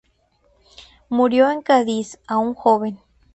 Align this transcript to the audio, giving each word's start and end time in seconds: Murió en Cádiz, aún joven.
Murió 1.09 1.51
en 1.51 1.61
Cádiz, 1.61 2.17
aún 2.25 2.55
joven. 2.55 2.97